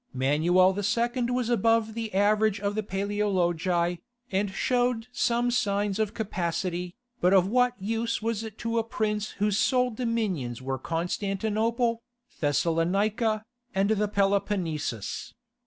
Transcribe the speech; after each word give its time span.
Manuel 0.15 0.71
II. 0.75 1.23
was 1.29 1.51
above 1.51 1.93
the 1.93 2.11
average 2.15 2.59
of 2.59 2.73
the 2.73 2.81
Paleologi, 2.81 3.99
and 4.31 4.49
showed 4.49 5.05
some 5.11 5.51
signs 5.51 5.99
of 5.99 6.15
capacity, 6.15 6.95
but 7.19 7.35
of 7.35 7.45
what 7.47 7.79
use 7.79 8.19
was 8.19 8.43
it 8.43 8.57
to 8.57 8.79
a 8.79 8.83
prince 8.83 9.33
whose 9.37 9.59
sole 9.59 9.91
dominions 9.91 10.59
were 10.59 10.79
Constantinople, 10.79 12.01
Thessalonica, 12.39 13.43
and 13.75 13.91
the 13.91 14.07
Peloponnesus? 14.07 15.35